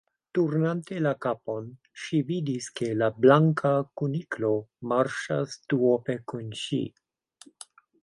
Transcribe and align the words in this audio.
Turnante 0.35 0.95
la 1.07 1.11
kapon, 1.25 1.67
ŝi 2.05 2.21
vidis 2.31 2.71
ke 2.81 2.89
la 3.03 3.11
Blanka 3.27 3.75
Kuniklo 4.01 4.53
marŝas 4.95 5.57
duope 5.71 6.21
kun 6.33 6.53
ŝi. 6.67 6.85